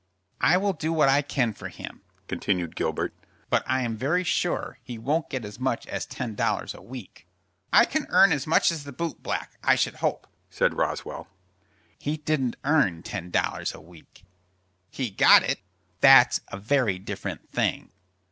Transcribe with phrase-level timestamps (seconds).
[0.41, 3.13] "I will do what I can for him," continued Gilbert;
[3.51, 7.27] "but I am very sure he won't get as much as ten dollars a week."
[7.71, 11.27] "I can earn as much as the boot black, I should hope," said Roswell.
[11.99, 14.25] "He didn't earn ten dollars a week."
[14.89, 15.59] "He got it."
[15.99, 17.91] "That's a very different thing."